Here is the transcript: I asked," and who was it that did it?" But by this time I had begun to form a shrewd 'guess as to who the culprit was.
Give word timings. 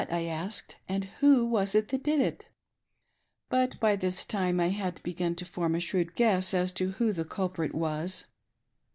I 0.09 0.25
asked," 0.25 0.77
and 0.89 1.03
who 1.19 1.45
was 1.45 1.75
it 1.75 1.89
that 1.89 2.01
did 2.01 2.21
it?" 2.21 2.47
But 3.51 3.79
by 3.79 3.95
this 3.95 4.25
time 4.25 4.59
I 4.59 4.69
had 4.69 4.99
begun 5.03 5.35
to 5.35 5.45
form 5.45 5.75
a 5.75 5.79
shrewd 5.79 6.15
'guess 6.15 6.55
as 6.55 6.71
to 6.71 6.93
who 6.93 7.11
the 7.13 7.23
culprit 7.23 7.75
was. 7.75 8.25